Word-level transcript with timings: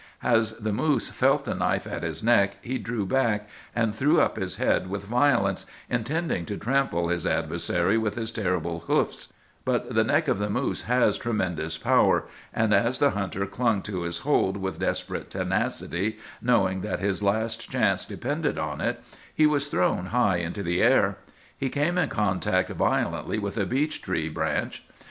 ]"As 0.35 0.53
the 0.53 0.73
moose 0.73 1.09
felt 1.09 1.45
the 1.45 1.53
knife 1.53 1.85
in 1.85 2.01
his 2.01 2.23
neck 2.23 2.57
he 2.63 2.79
drew 2.79 3.05
back, 3.05 3.47
and 3.75 3.93
threw 3.93 4.19
up 4.19 4.35
his 4.35 4.55
head 4.55 4.89
with 4.89 5.03
violence, 5.03 5.67
intending 5.91 6.43
to 6.47 6.57
trample 6.57 7.09
his 7.09 7.27
adversary 7.27 7.99
with 7.99 8.15
his 8.15 8.31
terrible 8.31 8.79
hoofs; 8.87 9.31
but 9.63 9.93
the 9.93 10.03
neck 10.03 10.27
of 10.27 10.39
the 10.39 10.49
moose 10.49 10.85
has 10.85 11.19
tremendous 11.19 11.77
power, 11.77 12.23
and 12.51 12.73
as 12.73 12.97
the 12.97 13.11
hunter 13.11 13.45
clung 13.45 13.83
to 13.83 14.01
his 14.01 14.17
hold 14.25 14.57
with 14.57 14.79
desperate 14.79 15.29
tenacity, 15.29 16.17
knowing 16.41 16.81
that 16.81 16.97
his 16.99 17.21
last 17.21 17.69
chance 17.69 18.03
depended 18.03 18.57
on 18.57 18.81
it, 18.81 19.03
he 19.31 19.45
was 19.45 19.67
thrown 19.67 20.07
high 20.07 20.37
into 20.37 20.63
the 20.63 20.81
air. 20.81 21.19
He 21.55 21.69
came 21.69 21.99
in 21.99 22.09
contact 22.09 22.69
violently 22.71 23.37
with 23.37 23.55
a 23.55 23.67
beech 23.67 24.01
tree 24.01 24.29
branch. 24.29 24.83